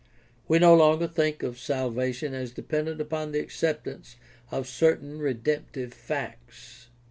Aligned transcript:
We 0.47 0.57
no 0.57 0.73
longer 0.73 1.07
think 1.07 1.43
of 1.43 1.59
salvation 1.59 2.33
as 2.33 2.49
dependent 2.51 2.99
upon 2.99 3.33
the 3.33 3.39
acceptance 3.39 4.15
of 4.49 4.67
certain 4.67 5.19
redemptive 5.19 5.93
facts. 5.93 6.87